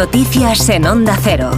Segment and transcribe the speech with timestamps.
[0.00, 1.50] Noticias en Onda Cero.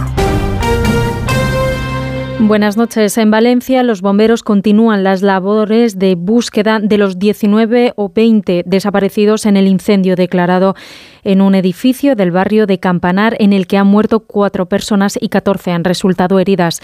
[2.39, 3.17] Buenas noches.
[3.17, 9.45] En Valencia, los bomberos continúan las labores de búsqueda de los 19 o 20 desaparecidos
[9.45, 10.75] en el incendio declarado
[11.23, 15.29] en un edificio del barrio de Campanar, en el que han muerto cuatro personas y
[15.29, 16.81] 14 han resultado heridas.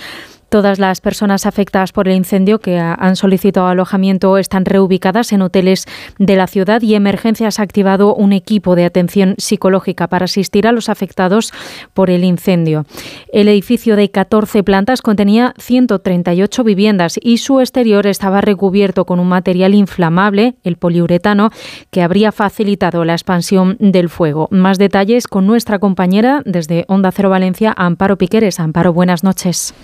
[0.50, 5.86] Todas las personas afectadas por el incendio que han solicitado alojamiento están reubicadas en hoteles
[6.18, 10.71] de la ciudad y Emergencias ha activado un equipo de atención psicológica para asistir a
[10.71, 11.54] los afectados
[11.93, 12.86] por el incendio.
[13.32, 19.27] El edificio de 14 plantas contenía 138 viviendas y su exterior estaba recubierto con un
[19.27, 21.52] material inflamable, el poliuretano,
[21.91, 24.47] que habría facilitado la expansión del fuego.
[24.50, 28.60] Más detalles con nuestra compañera desde Onda Cero Valencia, Amparo Piqueres.
[28.60, 29.75] Amparo, buenas noches.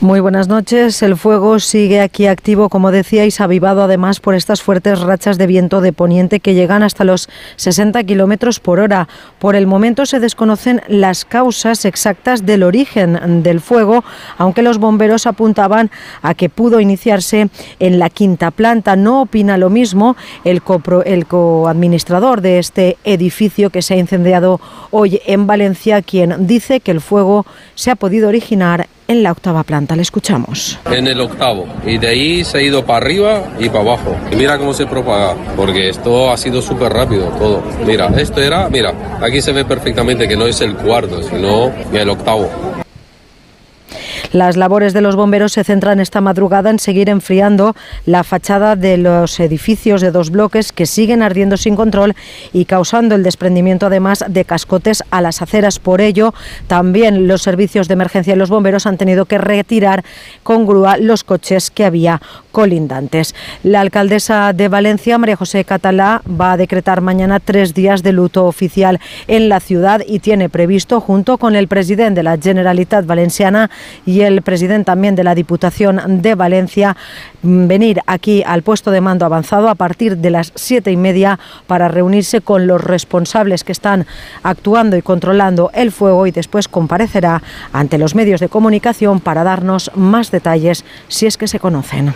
[0.00, 1.02] Muy buenas noches.
[1.02, 5.82] El fuego sigue aquí activo, como decíais, avivado además por estas fuertes rachas de viento
[5.82, 9.08] de poniente que llegan hasta los 60 kilómetros por hora.
[9.38, 14.02] Por el momento se desconocen las causas exactas del origen del fuego,
[14.38, 15.90] aunque los bomberos apuntaban
[16.22, 18.96] a que pudo iniciarse en la quinta planta.
[18.96, 25.46] No opina lo mismo el, coadministrador de este edificio que se ha incendiado hoy en
[25.46, 29.96] Valencia, quien dice que el fuego se ha podido originar en la octava planta.
[29.96, 30.78] Le escuchamos.
[30.86, 31.66] En el octavo.
[31.84, 34.16] Y de ahí se ha ido para arriba y para abajo.
[34.30, 35.34] Y mira cómo se propaga.
[35.56, 37.60] Porque esto ha sido súper rápido todo.
[37.84, 42.08] Mira, esto era, mira, aquí se ve perfectamente que no es el cuarto, sino el
[42.08, 42.48] octavo.
[44.32, 47.74] Las labores de los bomberos se centran esta madrugada en seguir enfriando
[48.06, 52.14] la fachada de los edificios de dos bloques que siguen ardiendo sin control
[52.52, 55.80] y causando el desprendimiento además de cascotes a las aceras.
[55.80, 56.32] Por ello,
[56.68, 60.04] también los servicios de emergencia y los bomberos han tenido que retirar
[60.44, 63.34] con grúa los coches que había colindantes.
[63.64, 68.46] La alcaldesa de Valencia, María José Catalá, va a decretar mañana tres días de luto
[68.46, 73.70] oficial en la ciudad y tiene previsto, junto con el presidente de la Generalitat Valenciana
[74.06, 76.96] y el presidente también de la Diputación de Valencia
[77.42, 81.38] mm, venir aquí al puesto de mando avanzado a partir de las siete y media
[81.66, 84.06] para reunirse con los responsables que están
[84.42, 87.42] actuando y controlando el fuego y después comparecerá
[87.72, 92.14] ante los medios de comunicación para darnos más detalles si es que se conocen.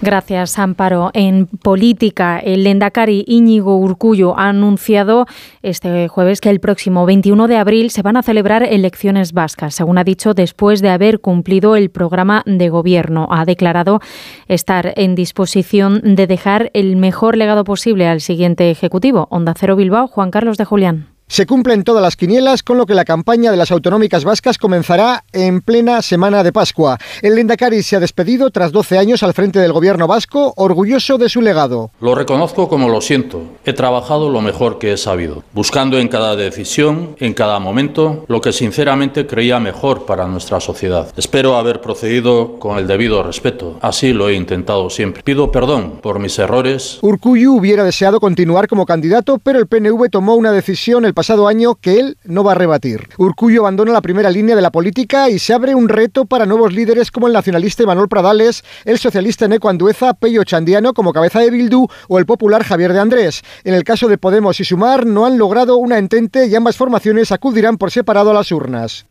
[0.00, 1.10] Gracias, Amparo.
[1.12, 5.26] En política, el Lendakari Íñigo Urcullo ha anunciado
[5.62, 9.98] este jueves que el próximo 21 de abril se van a celebrar elecciones vascas, según
[9.98, 13.26] ha dicho, después de haber cumplido el programa de gobierno.
[13.32, 14.00] Ha declarado
[14.46, 19.26] estar en disposición de dejar el mejor legado posible al siguiente ejecutivo.
[19.30, 21.17] Onda Cero Bilbao, Juan Carlos de Julián.
[21.30, 25.24] Se cumplen todas las quinielas, con lo que la campaña de las autonómicas vascas comenzará
[25.34, 26.98] en plena semana de Pascua.
[27.20, 31.28] El Lendakari se ha despedido tras 12 años al frente del gobierno vasco, orgulloso de
[31.28, 31.90] su legado.
[32.00, 33.42] Lo reconozco como lo siento.
[33.66, 38.40] He trabajado lo mejor que he sabido, buscando en cada decisión, en cada momento, lo
[38.40, 41.12] que sinceramente creía mejor para nuestra sociedad.
[41.18, 43.78] Espero haber procedido con el debido respeto.
[43.82, 45.22] Así lo he intentado siempre.
[45.22, 46.98] Pido perdón por mis errores.
[47.02, 51.74] Urcuyu hubiera deseado continuar como candidato, pero el PNV tomó una decisión el pasado año
[51.74, 53.08] que él no va a rebatir.
[53.18, 56.72] Urcullo abandona la primera línea de la política y se abre un reto para nuevos
[56.72, 61.50] líderes como el nacionalista Manuel Pradales, el socialista Neco Andueza, Pello Chandiano como cabeza de
[61.50, 63.42] Bildu o el popular Javier de Andrés.
[63.64, 67.32] En el caso de Podemos y Sumar no han logrado una entente y ambas formaciones
[67.32, 69.06] acudirán por separado a las urnas.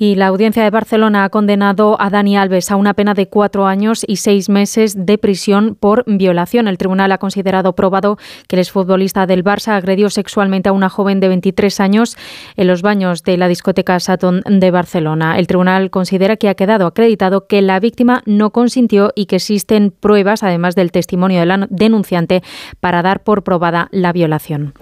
[0.00, 3.66] Y la audiencia de Barcelona ha condenado a Dani Alves a una pena de cuatro
[3.66, 6.68] años y seis meses de prisión por violación.
[6.68, 8.16] El tribunal ha considerado probado
[8.46, 12.16] que el exfutbolista del Barça agredió sexualmente a una joven de 23 años
[12.56, 15.36] en los baños de la discoteca Saturn de Barcelona.
[15.36, 19.90] El tribunal considera que ha quedado acreditado que la víctima no consintió y que existen
[19.90, 22.44] pruebas, además del testimonio del denunciante,
[22.78, 24.74] para dar por probada la violación.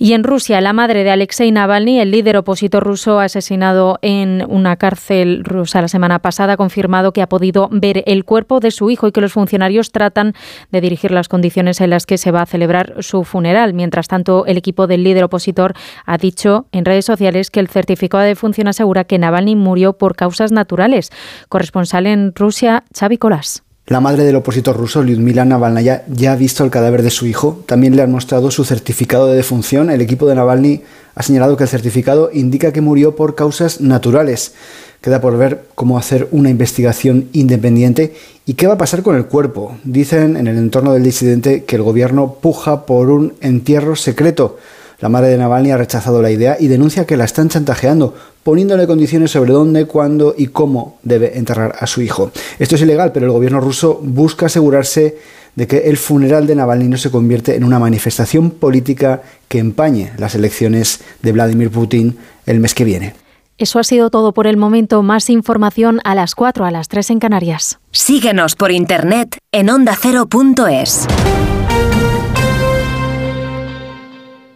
[0.00, 4.76] Y en Rusia, la madre de Alexei Navalny, el líder opositor ruso asesinado en una
[4.76, 8.90] cárcel rusa la semana pasada, ha confirmado que ha podido ver el cuerpo de su
[8.90, 10.34] hijo y que los funcionarios tratan
[10.70, 13.74] de dirigir las condiciones en las que se va a celebrar su funeral.
[13.74, 15.74] Mientras tanto, el equipo del líder opositor
[16.06, 20.14] ha dicho en redes sociales que el certificado de defunción asegura que Navalny murió por
[20.14, 21.10] causas naturales.
[21.48, 23.64] Corresponsal en Rusia, Xavi Colás.
[23.88, 27.62] La madre del opositor ruso, Lyudmila Navalnaya, ya ha visto el cadáver de su hijo.
[27.64, 29.88] También le han mostrado su certificado de defunción.
[29.88, 30.82] El equipo de Navalny
[31.14, 34.52] ha señalado que el certificado indica que murió por causas naturales.
[35.00, 38.12] Queda por ver cómo hacer una investigación independiente
[38.44, 39.78] y qué va a pasar con el cuerpo.
[39.84, 44.58] Dicen en el entorno del disidente que el gobierno puja por un entierro secreto.
[45.00, 48.88] La madre de Navalny ha rechazado la idea y denuncia que la están chantajeando, poniéndole
[48.88, 52.32] condiciones sobre dónde, cuándo y cómo debe enterrar a su hijo.
[52.58, 55.18] Esto es ilegal, pero el gobierno ruso busca asegurarse
[55.54, 60.12] de que el funeral de Navalny no se convierte en una manifestación política que empañe
[60.18, 63.14] las elecciones de Vladimir Putin el mes que viene.
[63.56, 65.02] Eso ha sido todo por el momento.
[65.02, 67.78] Más información a las 4, a las 3 en Canarias.
[67.90, 71.06] Síguenos por internet en ondacero.es.